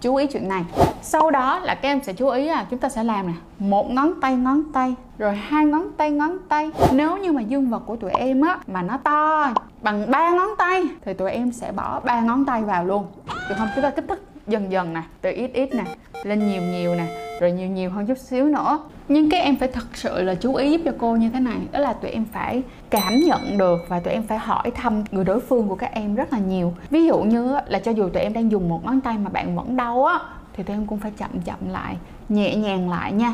chú 0.00 0.16
ý 0.16 0.26
chuyện 0.26 0.48
này. 0.48 0.64
Sau 1.02 1.30
đó 1.30 1.58
là 1.58 1.74
các 1.74 1.88
em 1.88 2.02
sẽ 2.02 2.12
chú 2.12 2.28
ý 2.28 2.44
là 2.44 2.66
chúng 2.70 2.78
ta 2.78 2.88
sẽ 2.88 3.04
làm 3.04 3.26
nè. 3.26 3.32
Một 3.58 3.90
ngón 3.90 4.20
tay 4.20 4.36
ngón 4.36 4.62
tay, 4.72 4.94
rồi 5.18 5.34
hai 5.34 5.64
ngón 5.64 5.92
tay 5.96 6.10
ngón 6.10 6.38
tay. 6.48 6.70
Nếu 6.92 7.16
như 7.16 7.32
mà 7.32 7.40
dương 7.40 7.70
vật 7.70 7.82
của 7.86 7.96
tụi 7.96 8.10
em 8.10 8.40
á, 8.40 8.58
mà 8.66 8.82
nó 8.82 8.96
to 8.96 9.52
bằng 9.82 10.10
ba 10.10 10.30
ngón 10.30 10.48
tay, 10.58 10.82
thì 11.04 11.14
tụi 11.14 11.30
em 11.30 11.52
sẽ 11.52 11.72
bỏ 11.72 12.00
ba 12.00 12.20
ngón 12.20 12.44
tay 12.44 12.62
vào 12.62 12.84
luôn. 12.84 13.06
Được 13.26 13.54
không? 13.58 13.68
Chúng 13.74 13.82
ta 13.82 13.90
kích 13.90 14.04
thích 14.08 14.22
dần 14.46 14.72
dần 14.72 14.94
nè, 14.94 15.02
từ 15.20 15.30
ít 15.30 15.50
ít 15.54 15.74
nè, 15.74 15.84
lên 16.22 16.48
nhiều 16.48 16.62
nhiều 16.62 16.94
nè, 16.94 17.06
rồi 17.40 17.52
nhiều 17.52 17.68
nhiều 17.68 17.90
hơn 17.90 18.06
chút 18.06 18.18
xíu 18.18 18.44
nữa 18.44 18.78
nhưng 19.08 19.30
các 19.30 19.36
em 19.36 19.56
phải 19.56 19.68
thật 19.68 19.86
sự 19.94 20.22
là 20.22 20.34
chú 20.34 20.54
ý 20.54 20.70
giúp 20.70 20.80
cho 20.84 20.92
cô 20.98 21.16
như 21.16 21.30
thế 21.30 21.40
này, 21.40 21.58
đó 21.72 21.78
là 21.78 21.92
tụi 21.92 22.10
em 22.10 22.24
phải 22.32 22.62
cảm 22.90 23.20
nhận 23.20 23.58
được 23.58 23.84
và 23.88 24.00
tụi 24.00 24.12
em 24.12 24.22
phải 24.22 24.38
hỏi 24.38 24.70
thăm 24.74 25.04
người 25.10 25.24
đối 25.24 25.40
phương 25.40 25.68
của 25.68 25.74
các 25.74 25.90
em 25.92 26.14
rất 26.14 26.32
là 26.32 26.38
nhiều. 26.38 26.74
Ví 26.90 27.06
dụ 27.06 27.18
như 27.18 27.56
là 27.66 27.78
cho 27.78 27.90
dù 27.90 28.08
tụi 28.08 28.22
em 28.22 28.32
đang 28.32 28.50
dùng 28.50 28.68
một 28.68 28.84
ngón 28.84 29.00
tay 29.00 29.18
mà 29.18 29.30
bạn 29.30 29.56
vẫn 29.56 29.76
đau 29.76 30.04
á, 30.04 30.18
thì 30.52 30.62
tụi 30.62 30.76
em 30.76 30.86
cũng 30.86 30.98
phải 30.98 31.10
chậm 31.18 31.30
chậm 31.44 31.58
lại, 31.68 31.96
nhẹ 32.28 32.56
nhàng 32.56 32.90
lại 32.90 33.12
nha. 33.12 33.32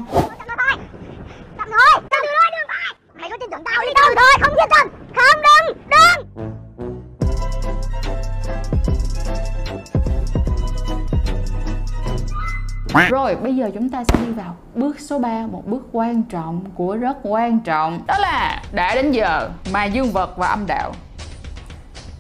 Rồi, 13.11 13.37
bây 13.37 13.57
giờ 13.57 13.71
chúng 13.75 13.89
ta 13.89 14.05
sẽ 14.05 14.17
đi 14.27 14.33
vào 14.33 14.57
bước 14.75 15.01
số 15.01 15.19
3 15.19 15.47
Một 15.47 15.63
bước 15.67 15.87
quan 15.93 16.23
trọng 16.23 16.65
của 16.75 16.97
rất 16.97 17.17
quan 17.23 17.61
trọng. 17.61 18.03
Đó 18.07 18.15
là 18.19 18.63
đã 18.73 18.95
đến 18.95 19.13
giờ 19.13 19.51
mà 19.73 19.85
dương 19.85 20.13
vật 20.13 20.37
và 20.37 20.49
âm 20.49 20.67
đạo 20.67 20.93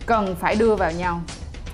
Cần 0.06 0.36
phải 0.40 0.54
đưa 0.54 0.76
vào 0.76 0.92
nhau, 0.92 1.20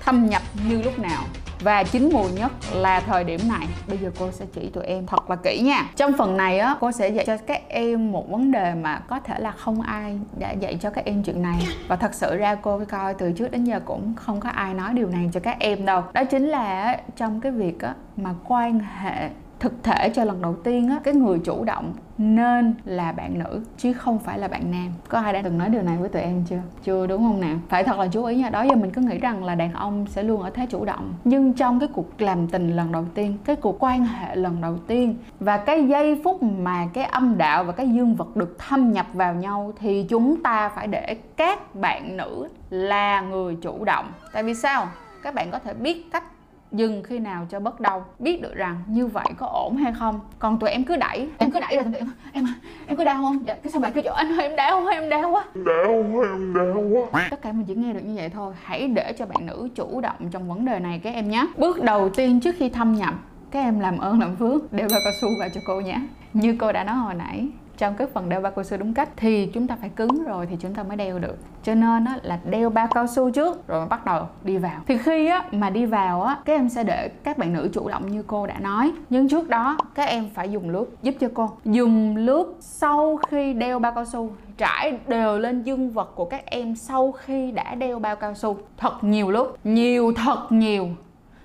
Thâm 0.05 0.29
nhập 0.29 0.41
như 0.69 0.81
lúc 0.81 0.99
nào? 0.99 1.23
Và 1.61 1.83
chín 1.83 2.09
mùi 2.13 2.31
nhất 2.31 2.51
là 2.73 2.99
thời 2.99 3.23
điểm 3.23 3.39
này. 3.49 3.67
Bây 3.87 3.97
giờ 3.97 4.11
cô 4.19 4.31
sẽ 4.31 4.45
chỉ 4.53 4.69
tụi 4.69 4.83
em 4.83 5.05
thật 5.05 5.29
là 5.29 5.35
kỹ 5.35 5.61
nha. 5.65 5.89
Trong 5.95 6.11
phần 6.17 6.37
này 6.37 6.59
á, 6.59 6.75
cô 6.79 6.91
sẽ 6.91 7.09
dạy 7.09 7.25
cho 7.25 7.37
các 7.37 7.61
em 7.67 8.11
một 8.11 8.31
vấn 8.31 8.51
đề 8.51 8.73
mà 8.73 8.99
có 8.99 9.19
thể 9.19 9.39
là 9.39 9.51
không 9.51 9.81
ai 9.81 10.19
đã 10.37 10.51
dạy 10.51 10.77
cho 10.81 10.89
các 10.89 11.05
em 11.05 11.23
chuyện 11.23 11.41
này. 11.41 11.67
Và 11.87 11.95
thật 11.95 12.13
sự 12.13 12.37
ra 12.37 12.55
cô 12.55 12.81
coi 12.89 13.13
từ 13.13 13.31
trước 13.31 13.51
đến 13.51 13.63
giờ 13.63 13.79
cũng 13.85 14.13
không 14.15 14.39
có 14.39 14.49
ai 14.49 14.73
nói 14.73 14.93
điều 14.93 15.07
này 15.09 15.29
cho 15.33 15.39
các 15.39 15.59
em 15.59 15.85
đâu. 15.85 16.03
Đó 16.13 16.23
chính 16.23 16.47
là 16.47 16.97
trong 17.15 17.41
cái 17.41 17.51
việc 17.51 17.81
á, 17.81 17.93
mà 18.17 18.33
quan 18.47 18.79
hệ 18.79 19.29
thực 19.59 19.83
thể 19.83 20.09
cho 20.09 20.23
lần 20.23 20.41
đầu 20.41 20.55
tiên 20.63 20.89
á, 20.89 20.99
cái 21.03 21.13
người 21.13 21.39
chủ 21.39 21.63
động 21.63 21.93
nên 22.17 22.75
là 22.85 23.11
bạn 23.11 23.39
nữ, 23.39 23.61
chứ 23.77 23.93
không 23.93 24.19
phải 24.19 24.39
là 24.39 24.47
bạn 24.47 24.71
nam. 24.71 24.93
Có 25.07 25.19
ai 25.19 25.33
đã 25.33 25.41
từng 25.41 25.57
nói 25.57 25.69
điều 25.69 25.81
này 25.81 25.97
với 25.97 26.09
tụi 26.09 26.21
em 26.21 26.43
chưa? 26.49 26.61
Chưa, 26.83 27.07
đúng 27.07 27.23
không 27.23 27.41
nào? 27.41 27.57
Phải 27.69 27.83
thật 27.83 27.99
là 27.99 28.07
chú 28.07 28.25
ý 28.25 28.35
nha, 28.35 28.49
đó 28.49 28.61
giờ 28.61 28.75
mình 28.75 28.91
cứ 28.91 29.01
nghĩ 29.01 29.17
rằng 29.17 29.43
là 29.43 29.55
đàn 29.55 29.73
ông 29.73 30.05
sẽ 30.07 30.23
luôn 30.23 30.41
ở 30.41 30.49
thế 30.49 30.65
chủ 30.69 30.85
động. 30.85 31.13
Nhưng 31.23 31.53
trong 31.53 31.79
cái 31.79 31.89
cuộc 31.93 32.21
làm 32.21 32.47
tình 32.47 32.75
lần 32.75 32.91
đầu 32.91 33.05
tiên, 33.13 33.37
cái 33.45 33.55
cuộc 33.55 33.83
quan 33.83 34.05
hệ 34.05 34.35
lần 34.35 34.61
đầu 34.61 34.77
tiên, 34.87 35.15
và 35.39 35.57
cái 35.57 35.87
giây 35.87 36.21
phút 36.23 36.43
mà 36.43 36.87
cái 36.93 37.03
âm 37.03 37.37
đạo 37.37 37.63
và 37.63 37.71
cái 37.71 37.89
dương 37.89 38.15
vật 38.15 38.35
được 38.35 38.55
thâm 38.59 38.91
nhập 38.91 39.05
vào 39.13 39.33
nhau, 39.33 39.73
thì 39.79 40.05
chúng 40.09 40.43
ta 40.43 40.69
phải 40.69 40.87
để 40.87 41.17
các 41.37 41.75
bạn 41.75 42.17
nữ 42.17 42.47
là 42.69 43.21
người 43.21 43.55
chủ 43.61 43.83
động. 43.85 44.11
Tại 44.33 44.43
vì 44.43 44.53
sao? 44.53 44.87
Các 45.23 45.33
bạn 45.33 45.51
có 45.51 45.59
thể 45.59 45.73
biết 45.73 46.11
cách 46.11 46.23
dừng 46.71 47.03
khi 47.03 47.19
nào 47.19 47.47
cho 47.49 47.59
bất 47.59 47.79
đau. 47.79 48.05
Biết 48.19 48.41
được 48.41 48.55
rằng 48.55 48.83
như 48.87 49.07
vậy 49.07 49.25
có 49.37 49.47
ổn 49.47 49.77
hay 49.77 49.93
không? 49.99 50.19
Còn 50.39 50.59
tụi 50.59 50.69
em 50.69 50.83
cứ 50.83 50.95
đẩy. 50.95 51.29
Em 51.37 51.51
cứ 51.51 51.59
đẩy 51.59 51.75
rồi 51.75 51.83
tụi 51.83 51.95
em 51.95 52.07
em 52.33 52.47
em 52.87 52.97
có 52.97 53.03
đau 53.03 53.15
không? 53.15 53.39
Dạ 53.47 53.53
cái 53.53 53.71
sao 53.71 53.81
bạn 53.81 53.91
cứ 53.93 54.01
chỗ 54.01 54.13
anh 54.13 54.31
ơi 54.31 54.41
em 54.41 54.55
đau 54.55 54.71
không 54.71 54.87
em 54.87 55.09
đau 55.09 55.31
quá. 55.31 55.43
Đau 55.55 56.23
em 56.23 56.53
đau 56.53 56.83
quá. 57.11 57.27
Tất 57.31 57.41
cả 57.41 57.51
mình 57.51 57.65
chỉ 57.65 57.75
nghe 57.75 57.93
được 57.93 58.05
như 58.05 58.15
vậy 58.15 58.29
thôi 58.29 58.53
hãy 58.63 58.87
để 58.87 59.13
cho 59.17 59.25
bạn 59.25 59.45
nữ 59.45 59.69
chủ 59.75 60.01
động 60.01 60.29
trong 60.31 60.49
vấn 60.49 60.65
đề 60.65 60.79
này 60.79 60.99
các 61.03 61.13
em 61.13 61.29
nhé. 61.29 61.47
Bước 61.57 61.83
đầu 61.83 62.09
tiên 62.09 62.39
trước 62.39 62.55
khi 62.57 62.69
thâm 62.69 62.95
nhập 62.95 63.13
các 63.51 63.59
em 63.59 63.79
làm 63.79 63.97
ơn 63.97 64.19
làm 64.19 64.35
phước 64.35 64.73
đeo 64.73 64.87
bao 64.91 64.99
cao 65.03 65.13
su 65.21 65.27
vào 65.39 65.49
cho 65.55 65.61
cô 65.67 65.81
nhé. 65.81 66.01
Như 66.33 66.55
cô 66.59 66.71
đã 66.71 66.83
nói 66.83 66.95
hồi 66.95 67.13
nãy 67.15 67.47
trong 67.79 67.95
cái 67.95 68.07
phần 68.13 68.29
đeo 68.29 68.41
bao 68.41 68.51
cao 68.51 68.63
su 68.63 68.77
đúng 68.77 68.93
cách 68.93 69.09
thì 69.17 69.45
chúng 69.45 69.67
ta 69.67 69.77
phải 69.81 69.89
cứng 69.89 70.23
rồi 70.23 70.45
thì 70.49 70.55
chúng 70.59 70.73
ta 70.73 70.83
mới 70.83 70.97
đeo 70.97 71.19
được. 71.19 71.35
Cho 71.63 71.75
nên 71.75 72.05
á, 72.05 72.19
là 72.21 72.39
đeo 72.49 72.69
bao 72.69 72.87
cao 72.87 73.07
su 73.07 73.31
trước 73.31 73.67
rồi 73.67 73.85
bắt 73.85 74.05
đầu 74.05 74.27
đi 74.43 74.57
vào. 74.57 74.81
Thì 74.87 74.97
khi 74.97 75.27
á, 75.27 75.43
mà 75.51 75.69
đi 75.69 75.85
vào 75.85 76.21
á 76.23 76.37
các 76.45 76.53
em 76.53 76.69
sẽ 76.69 76.83
để 76.83 77.09
các 77.23 77.37
bạn 77.37 77.53
nữ 77.53 77.69
chủ 77.73 77.89
động 77.89 78.11
như 78.11 78.23
cô 78.27 78.47
đã 78.47 78.59
nói. 78.59 78.91
Nhưng 79.09 79.29
trước 79.29 79.49
đó 79.49 79.77
các 79.95 80.03
em 80.03 80.29
phải 80.33 80.51
dùng 80.51 80.71
nước 80.71 81.03
giúp 81.03 81.15
cho 81.19 81.27
cô. 81.33 81.49
Dùng 81.65 82.25
nước 82.25 82.57
sau 82.59 83.17
khi 83.17 83.53
đeo 83.53 83.79
bao 83.79 83.91
cao 83.91 84.05
su 84.05 84.31
trải 84.57 84.99
đều 85.07 85.37
lên 85.37 85.63
dương 85.63 85.89
vật 85.89 86.11
của 86.15 86.25
các 86.25 86.45
em 86.45 86.75
sau 86.75 87.11
khi 87.11 87.51
đã 87.51 87.75
đeo 87.75 87.99
bao 87.99 88.15
cao 88.15 88.33
su. 88.33 88.57
Thật 88.77 89.03
nhiều 89.03 89.31
lúc 89.31 89.57
nhiều 89.63 90.13
thật 90.15 90.47
nhiều 90.49 90.87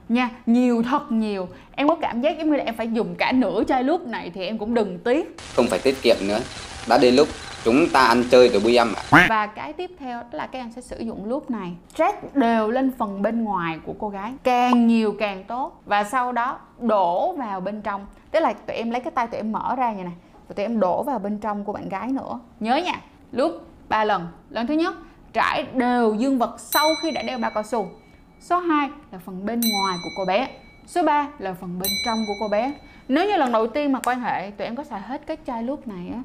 nha 0.09 0.31
nhiều 0.47 0.83
thật 0.83 1.13
nhiều. 1.13 1.49
Em 1.77 1.89
có 1.89 1.95
cảm 2.01 2.21
giác 2.21 2.39
giống 2.39 2.51
như 2.51 2.57
là 2.57 2.65
em 2.65 2.77
phải 2.77 2.89
dùng 2.93 3.15
cả 3.15 3.33
nửa 3.33 3.65
chai 3.69 3.83
nước 3.83 4.07
này 4.07 4.31
thì 4.35 4.47
em 4.47 4.59
cũng 4.59 4.75
đừng 4.75 4.99
tiếc. 4.99 5.37
Không 5.55 5.67
phải 5.67 5.79
tiết 5.79 6.03
kiệm 6.03 6.17
nữa. 6.29 6.41
Đã 6.89 6.99
đến 6.99 7.15
lúc 7.17 7.29
chúng 7.65 7.89
ta 7.93 8.01
ăn 8.01 8.25
chơi 8.31 8.51
từ 8.53 8.61
bui 8.61 8.77
âm 8.77 8.93
ạ. 9.11 9.27
Và 9.29 9.47
cái 9.47 9.73
tiếp 9.73 9.91
theo 9.99 10.21
đó 10.21 10.29
là 10.33 10.47
các 10.47 10.59
em 10.59 10.73
sẽ 10.77 10.83
sử 10.83 10.99
dụng 10.99 11.29
lúc 11.29 11.51
này. 11.51 11.73
Trát 11.95 12.37
đều 12.37 12.71
lên 12.71 12.93
phần 12.99 13.23
bên 13.23 13.45
ngoài 13.45 13.79
của 13.87 13.95
cô 13.99 14.09
gái. 14.09 14.33
Càng 14.43 14.87
nhiều 14.87 15.15
càng 15.19 15.45
tốt. 15.45 15.83
Và 15.87 16.05
sau 16.05 16.33
đó 16.33 16.59
đổ 16.81 17.33
vào 17.33 17.61
bên 17.61 17.83
trong. 17.83 18.07
Tức 18.31 18.41
là 18.41 18.53
tụi 18.53 18.77
em 18.77 18.91
lấy 18.91 19.01
cái 19.01 19.11
tay 19.11 19.27
tụi 19.27 19.37
em 19.37 19.53
mở 19.53 19.75
ra 19.77 19.93
như 19.93 20.05
này 20.05 20.15
và 20.49 20.55
tụi 20.55 20.65
em 20.65 20.81
đổ 20.81 21.03
vào 21.03 21.19
bên 21.19 21.39
trong 21.39 21.65
của 21.65 21.73
bạn 21.73 21.89
gái 21.89 22.09
nữa. 22.09 22.39
Nhớ 22.61 22.77
nha 22.77 23.01
lúc 23.33 23.53
ba 23.89 24.05
lần. 24.05 24.27
Lần 24.51 24.67
thứ 24.67 24.75
nhất 24.75 24.95
trải 25.33 25.67
đều 25.75 26.15
dương 26.15 26.39
vật 26.39 26.57
sau 26.59 26.95
khi 27.03 27.11
đã 27.11 27.23
đeo 27.23 27.39
bao 27.39 27.51
cao 27.55 27.63
su 27.63 27.89
số 28.45 28.59
2 28.59 28.91
là 29.13 29.19
phần 29.19 29.47
bên 29.47 29.61
ngoài 29.61 29.99
của 30.05 30.11
cô 30.17 30.25
bé. 30.25 30.49
Số 30.87 31.03
3 31.03 31.29
là 31.39 31.55
phần 31.55 31.79
bên 31.79 31.89
trong 32.05 32.19
của 32.27 32.33
cô 32.41 32.49
bé. 32.49 32.75
Nếu 33.09 33.27
như 33.27 33.37
lần 33.37 33.53
đầu 33.53 33.67
tiên 33.67 33.93
mà 33.93 34.01
quan 34.05 34.21
hệ 34.21 34.51
tụi 34.51 34.67
em 34.67 34.77
có 34.77 34.85
xài 34.85 35.01
hết 35.01 35.27
cái 35.27 35.37
chai 35.47 35.63
lúc 35.63 35.89
này 35.89 36.11
á, 36.13 36.23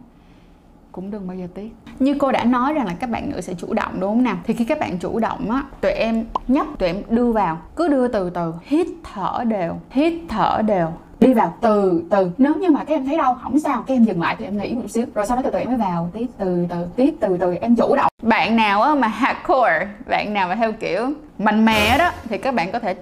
cũng 0.91 1.11
đừng 1.11 1.27
bao 1.27 1.37
giờ 1.37 1.47
tiếc. 1.55 1.69
Như 1.99 2.15
cô 2.19 2.31
đã 2.31 2.43
nói 2.43 2.73
rằng 2.73 2.85
là 2.85 2.95
các 2.99 3.09
bạn 3.09 3.31
nữ 3.31 3.41
sẽ 3.41 3.53
chủ 3.53 3.73
động, 3.73 3.99
đúng 3.99 4.09
không 4.09 4.23
nào? 4.23 4.37
Thì 4.43 4.53
khi 4.53 4.65
các 4.65 4.79
bạn 4.79 4.97
chủ 4.99 5.19
động 5.19 5.51
á, 5.51 5.63
tụi 5.81 5.91
em 5.91 6.25
nhấp 6.47 6.65
tụi 6.79 6.89
em 6.89 7.03
đưa 7.09 7.31
vào, 7.31 7.61
cứ 7.75 7.87
đưa 7.87 8.07
từ 8.07 8.29
từ, 8.29 8.53
hít 8.63 8.87
thở 9.13 9.43
đều, 9.47 9.75
hít 9.89 10.13
thở 10.27 10.61
đều 10.65 10.93
đi 11.19 11.33
vào 11.33 11.53
từ 11.61 12.03
từ. 12.09 12.31
Nếu 12.37 12.55
như 12.55 12.69
mà 12.69 12.83
các 12.83 12.93
em 12.93 13.05
thấy 13.05 13.17
đau, 13.17 13.39
không 13.43 13.59
sao, 13.59 13.83
các 13.87 13.93
em 13.93 14.03
dừng 14.03 14.21
lại 14.21 14.35
thì 14.39 14.45
em 14.45 14.57
nghỉ 14.57 14.73
một 14.73 14.89
xíu. 14.89 15.05
Rồi 15.15 15.25
sau 15.25 15.37
đó 15.37 15.43
từ 15.45 15.49
từ 15.49 15.59
em 15.59 15.67
mới 15.67 15.77
vào. 15.77 16.09
Tiếp, 16.13 16.25
từ 16.37 16.65
từ, 16.69 16.85
tiếp, 16.95 17.13
từ 17.19 17.37
từ. 17.37 17.55
Em 17.61 17.75
chủ 17.75 17.95
động. 17.95 18.09
Bạn 18.21 18.55
nào 18.55 18.95
mà 18.95 19.07
hardcore, 19.07 19.87
bạn 20.09 20.33
nào 20.33 20.47
mà 20.47 20.55
theo 20.55 20.71
kiểu 20.71 21.11
mạnh 21.39 21.65
mẽ 21.65 21.97
đó, 21.97 22.11
thì 22.29 22.37
các 22.37 22.53
bạn 22.53 22.71
có 22.71 22.79
thể 22.79 22.95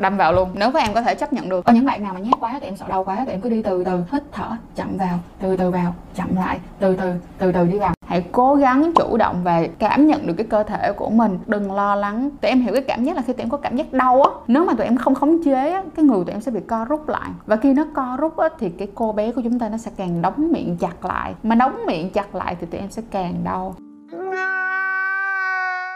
đâm 0.00 0.16
vào 0.16 0.32
luôn. 0.32 0.48
Nếu 0.54 0.70
các 0.72 0.82
em 0.82 0.94
có 0.94 1.02
thể 1.02 1.14
chấp 1.14 1.32
nhận 1.32 1.48
được. 1.48 1.64
Có 1.64 1.72
những 1.72 1.84
bạn 1.84 2.02
nào 2.02 2.14
mà 2.14 2.20
nhát 2.20 2.34
quá 2.40 2.58
thì 2.60 2.66
em 2.66 2.76
sợ 2.76 2.86
đau 2.88 3.04
quá 3.04 3.16
thì 3.26 3.30
em 3.30 3.40
cứ 3.40 3.48
đi 3.48 3.62
từ 3.62 3.84
từ 3.84 4.02
hít 4.12 4.22
thở 4.32 4.50
chậm 4.76 4.96
vào 4.96 5.18
từ 5.40 5.56
từ 5.56 5.70
vào 5.70 5.94
chậm 6.14 6.36
lại 6.36 6.58
từ 6.78 6.96
từ 6.96 7.12
từ 7.38 7.52
từ 7.52 7.66
đi 7.66 7.78
vào. 7.78 7.94
Hãy 8.06 8.24
cố 8.32 8.54
gắng 8.54 8.92
chủ 8.96 9.16
động 9.16 9.40
và 9.44 9.62
cảm 9.78 10.06
nhận 10.06 10.26
được 10.26 10.34
cái 10.36 10.46
cơ 10.46 10.62
thể 10.62 10.92
của 10.92 11.10
mình. 11.10 11.38
Đừng 11.46 11.72
lo 11.72 11.94
lắng. 11.94 12.30
Tụi 12.40 12.48
em 12.48 12.60
hiểu 12.60 12.72
cái 12.72 12.82
cảm 12.82 13.04
giác 13.04 13.16
là 13.16 13.22
khi 13.22 13.32
tụi 13.32 13.42
em 13.42 13.50
có 13.50 13.56
cảm 13.56 13.76
giác 13.76 13.92
đau 13.92 14.22
á 14.22 14.30
nếu 14.46 14.64
mà 14.64 14.74
tụi 14.74 14.86
em 14.86 14.96
không 14.96 15.14
khống 15.14 15.42
chế 15.44 15.70
á 15.70 15.82
cái 15.96 16.04
người 16.04 16.24
tụi 16.24 16.32
em 16.32 16.40
sẽ 16.40 16.50
bị 16.50 16.60
co 16.60 16.84
rút 16.84 17.08
lại. 17.08 17.30
Và 17.46 17.56
khi 17.56 17.74
nó 17.74 17.84
co 17.94 18.16
rút 18.20 18.36
á 18.36 18.48
thì 18.58 18.68
cái 18.68 18.88
cô 18.94 19.12
bé 19.12 19.32
của 19.32 19.40
chúng 19.44 19.58
ta 19.58 19.68
nó 19.68 19.76
sẽ 19.76 19.90
càng 19.96 20.22
đóng 20.22 20.52
miệng 20.52 20.76
chặt 20.76 21.04
lại. 21.04 21.34
Mà 21.42 21.54
đóng 21.54 21.86
miệng 21.86 22.10
chặt 22.10 22.34
lại 22.34 22.56
thì 22.60 22.66
tụi 22.66 22.80
em 22.80 22.90
sẽ 22.90 23.02
càng 23.10 23.34
đau 23.44 23.74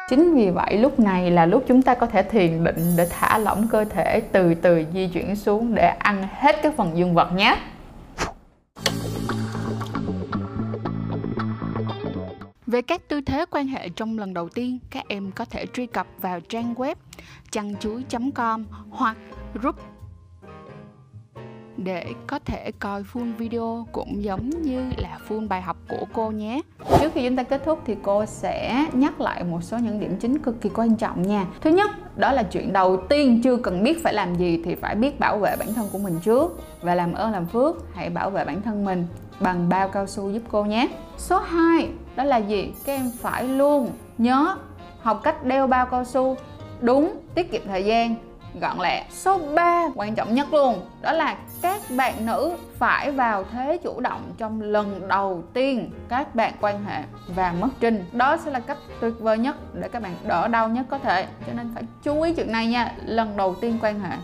Chính 0.08 0.34
vì 0.34 0.50
vậy 0.50 0.78
lúc 0.78 1.00
này 1.00 1.30
là 1.30 1.46
lúc 1.46 1.64
chúng 1.66 1.82
ta 1.82 1.94
có 1.94 2.06
thể 2.06 2.22
thiền 2.22 2.64
định 2.64 2.94
để 2.96 3.08
thả 3.10 3.38
lỏng 3.38 3.68
cơ 3.70 3.84
thể 3.84 4.20
từ 4.32 4.54
từ 4.54 4.84
di 4.94 5.08
chuyển 5.08 5.36
xuống 5.36 5.74
để 5.74 5.86
ăn 5.86 6.28
hết 6.32 6.56
các 6.62 6.74
phần 6.76 6.98
dương 6.98 7.14
vật 7.14 7.32
nhé. 7.32 7.56
Về 12.66 12.82
các 12.82 13.08
tư 13.08 13.20
thế 13.20 13.44
quan 13.50 13.66
hệ 13.66 13.88
trong 13.88 14.18
lần 14.18 14.34
đầu 14.34 14.48
tiên, 14.48 14.78
các 14.90 15.04
em 15.08 15.30
có 15.32 15.44
thể 15.44 15.66
truy 15.66 15.86
cập 15.86 16.06
vào 16.20 16.40
trang 16.40 16.74
web 16.74 16.94
chăn 17.50 17.76
chuối.com 17.76 18.64
hoặc 18.90 19.16
group 19.54 19.76
để 21.76 22.06
có 22.26 22.38
thể 22.44 22.70
coi 22.78 23.02
full 23.02 23.36
video 23.36 23.86
cũng 23.92 24.24
giống 24.24 24.50
như 24.50 24.82
là 24.96 25.18
full 25.28 25.48
bài 25.48 25.62
học 25.62 25.76
của 25.88 26.06
cô 26.12 26.30
nhé. 26.30 26.60
Trước 27.00 27.12
khi 27.14 27.28
chúng 27.28 27.36
ta 27.36 27.42
kết 27.42 27.62
thúc 27.64 27.82
thì 27.86 27.96
cô 28.02 28.26
sẽ 28.26 28.86
nhắc 28.92 29.20
lại 29.20 29.44
một 29.44 29.62
số 29.62 29.78
những 29.78 30.00
điểm 30.00 30.16
chính 30.20 30.38
cực 30.38 30.60
kỳ 30.60 30.68
quan 30.74 30.96
trọng 30.96 31.22
nha. 31.22 31.46
Thứ 31.60 31.70
nhất, 31.70 31.90
đó 32.18 32.32
là 32.32 32.42
chuyện 32.42 32.72
đầu 32.72 32.96
tiên 33.08 33.40
chưa 33.44 33.56
cần 33.56 33.82
biết 33.82 34.02
phải 34.02 34.14
làm 34.14 34.34
gì 34.34 34.62
thì 34.64 34.74
phải 34.74 34.94
biết 34.94 35.20
bảo 35.20 35.38
vệ 35.38 35.56
bản 35.58 35.74
thân 35.74 35.88
của 35.92 35.98
mình 35.98 36.20
trước 36.24 36.60
và 36.82 36.94
làm 36.94 37.12
ơn 37.12 37.32
làm 37.32 37.46
phước 37.46 37.94
hãy 37.94 38.10
bảo 38.10 38.30
vệ 38.30 38.44
bản 38.44 38.62
thân 38.62 38.84
mình 38.84 39.06
bằng 39.40 39.68
bao 39.68 39.88
cao 39.88 40.06
su 40.06 40.30
giúp 40.30 40.42
cô 40.50 40.64
nhé. 40.64 40.88
Số 41.18 41.38
2, 41.38 41.88
đó 42.16 42.24
là 42.24 42.36
gì? 42.36 42.72
Các 42.84 42.92
em 42.92 43.10
phải 43.20 43.48
luôn 43.48 43.90
nhớ 44.18 44.56
học 45.00 45.20
cách 45.22 45.44
đeo 45.44 45.66
bao 45.66 45.86
cao 45.86 46.04
su 46.04 46.36
đúng, 46.80 47.12
tiết 47.34 47.52
kiệm 47.52 47.62
thời 47.66 47.84
gian 47.84 48.14
gọn 48.60 48.80
lẹ. 48.80 49.04
Số 49.10 49.38
3 49.54 49.88
quan 49.94 50.14
trọng 50.14 50.34
nhất 50.34 50.52
luôn, 50.52 50.80
đó 51.00 51.12
là 51.12 51.36
các 51.62 51.80
bạn 51.96 52.26
nữ 52.26 52.52
phải 52.78 53.10
vào 53.10 53.44
thế 53.52 53.78
chủ 53.84 54.00
động 54.00 54.32
trong 54.38 54.62
lần 54.62 55.08
đầu 55.08 55.42
tiên 55.52 55.90
các 56.08 56.34
bạn 56.34 56.52
quan 56.60 56.84
hệ 56.84 57.02
và 57.28 57.54
mất 57.60 57.68
trinh. 57.80 58.04
Đó 58.12 58.36
sẽ 58.44 58.50
là 58.50 58.60
cách 58.60 58.78
tuyệt 59.00 59.12
vời 59.18 59.38
nhất 59.38 59.56
để 59.74 59.88
các 59.88 60.02
bạn 60.02 60.16
đỡ 60.26 60.48
đau 60.48 60.68
nhất 60.68 60.86
có 60.90 60.98
thể. 60.98 61.26
Cho 61.46 61.52
nên 61.52 61.70
phải 61.74 61.82
chú 62.02 62.22
ý 62.22 62.34
chuyện 62.34 62.52
này 62.52 62.66
nha, 62.66 62.92
lần 63.04 63.36
đầu 63.36 63.54
tiên 63.54 63.78
quan 63.82 64.00
hệ 64.00 64.16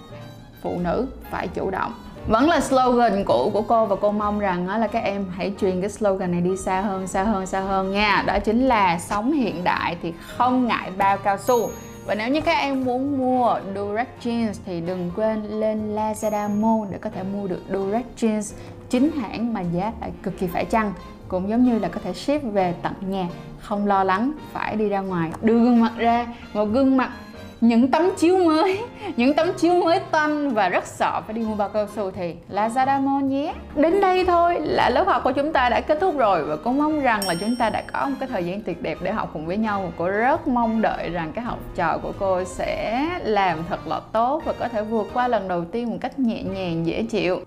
phụ 0.62 0.78
nữ 0.78 1.06
phải 1.30 1.48
chủ 1.48 1.70
động. 1.70 1.94
Vẫn 2.28 2.48
là 2.48 2.60
slogan 2.60 3.24
cũ 3.24 3.50
của 3.52 3.62
cô 3.62 3.86
và 3.86 3.96
cô 4.00 4.12
mong 4.12 4.38
rằng 4.38 4.68
là 4.80 4.86
các 4.86 5.04
em 5.04 5.26
hãy 5.36 5.54
truyền 5.60 5.80
cái 5.80 5.90
slogan 5.90 6.32
này 6.32 6.40
đi 6.40 6.56
xa 6.56 6.80
hơn 6.80 7.06
xa 7.06 7.22
hơn 7.22 7.46
xa 7.46 7.60
hơn 7.60 7.92
nha. 7.92 8.24
Đó 8.26 8.38
chính 8.38 8.68
là 8.68 8.98
sống 8.98 9.32
hiện 9.32 9.64
đại 9.64 9.96
thì 10.02 10.12
không 10.26 10.66
ngại 10.66 10.90
bao 10.98 11.16
cao 11.16 11.38
su 11.38 11.70
và 12.06 12.14
nếu 12.14 12.28
như 12.28 12.40
các 12.40 12.52
em 12.52 12.84
muốn 12.84 13.18
mua 13.18 13.60
Durex 13.74 14.06
Jeans 14.22 14.52
thì 14.64 14.80
đừng 14.80 15.10
quên 15.16 15.60
lên 15.60 15.96
Lazada 15.96 16.60
Mall 16.60 16.92
để 16.92 16.98
có 16.98 17.10
thể 17.10 17.22
mua 17.22 17.46
được 17.46 17.62
Durex 17.72 18.04
Jeans 18.16 18.54
chính 18.90 19.10
hãng 19.10 19.52
mà 19.52 19.60
giá 19.60 19.92
lại 20.00 20.10
cực 20.22 20.38
kỳ 20.38 20.46
phải 20.46 20.64
chăng. 20.64 20.92
Cũng 21.28 21.48
giống 21.48 21.64
như 21.64 21.78
là 21.78 21.88
có 21.88 22.00
thể 22.04 22.12
ship 22.12 22.42
về 22.52 22.74
tận 22.82 22.92
nhà, 23.00 23.28
không 23.60 23.86
lo 23.86 24.04
lắng, 24.04 24.32
phải 24.52 24.76
đi 24.76 24.88
ra 24.88 25.00
ngoài. 25.00 25.30
Đưa 25.42 25.58
gương 25.58 25.80
mặt 25.80 25.92
ra 25.96 26.26
một 26.54 26.64
gương 26.64 26.96
mặt 26.96 27.10
những 27.60 27.90
tấm 27.90 28.10
chiếu 28.18 28.38
mới, 28.38 28.80
những 29.16 29.34
tấm 29.34 29.48
chiếu 29.58 29.74
mới 29.74 30.00
toanh 30.10 30.50
và 30.50 30.68
rất 30.68 30.86
sợ 30.86 31.20
phải 31.26 31.34
đi 31.34 31.42
mua 31.42 31.54
bao 31.54 31.68
cao 31.68 31.86
su 31.96 32.10
thì 32.10 32.34
Lazada 32.52 33.02
Mall 33.02 33.26
nhé. 33.26 33.54
Đến 33.76 34.00
đây 34.00 34.24
thôi 34.24 34.56
là 34.60 34.90
lớp 34.90 35.06
học 35.06 35.20
của 35.24 35.32
chúng 35.32 35.52
ta 35.52 35.68
đã 35.68 35.80
kết 35.80 35.98
thúc 36.00 36.18
rồi 36.18 36.44
và 36.44 36.56
cũng 36.56 36.78
mong 36.78 37.00
rằng 37.00 37.28
là 37.28 37.34
chúng 37.34 37.56
ta 37.56 37.70
đã 37.70 37.82
có 37.92 38.08
một 38.08 38.16
cái 38.20 38.28
thời 38.32 38.44
gian 38.44 38.62
tuyệt 38.62 38.82
đẹp 38.82 38.98
để 39.02 39.12
học 39.12 39.30
cùng 39.32 39.46
với 39.46 39.56
nhau. 39.56 39.82
Và 39.82 39.90
cô 39.98 40.08
rất 40.08 40.48
mong 40.48 40.82
đợi 40.82 41.10
rằng 41.10 41.32
các 41.34 41.42
học 41.42 41.58
trò 41.74 41.98
của 42.02 42.12
cô 42.18 42.44
sẽ 42.44 43.06
làm 43.22 43.58
thật 43.68 43.86
là 43.86 44.00
tốt 44.12 44.42
và 44.44 44.52
có 44.52 44.68
thể 44.68 44.82
vượt 44.82 45.10
qua 45.14 45.28
lần 45.28 45.48
đầu 45.48 45.64
tiên 45.64 45.90
một 45.90 45.98
cách 46.00 46.18
nhẹ 46.18 46.42
nhàng, 46.42 46.86
dễ 46.86 47.02
chịu. 47.02 47.40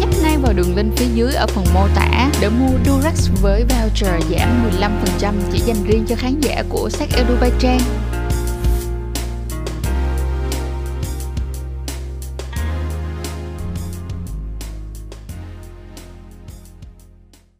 Nhấp 0.00 0.08
ngay 0.22 0.36
vào 0.42 0.52
đường 0.56 0.76
link 0.76 0.92
phía 0.96 1.08
dưới 1.14 1.34
ở 1.34 1.46
phần 1.46 1.64
mô 1.74 1.80
tả 1.96 2.30
để 2.40 2.48
mua 2.48 2.76
Durex 2.86 3.30
với 3.42 3.64
voucher 3.68 4.30
giảm 4.30 4.48
15% 5.20 5.32
chỉ 5.52 5.58
dành 5.58 5.84
riêng 5.84 6.04
cho 6.08 6.16
khán 6.18 6.40
giả 6.40 6.62
của 6.68 6.88
Sách 6.88 7.08
Edu 7.16 7.34
Bay 7.40 7.50
Trang. 7.58 7.80